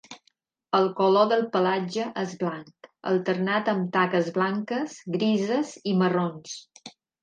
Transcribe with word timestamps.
El 0.77 0.87
color 0.99 1.27
del 1.31 1.45
pelatge 1.57 2.07
és 2.23 2.33
blanc, 2.41 2.91
alternat 3.13 3.71
amb 3.77 3.95
taques 4.01 4.35
blanques, 4.41 5.01
grises 5.21 5.79
i 5.95 5.99
marrons. 6.05 6.63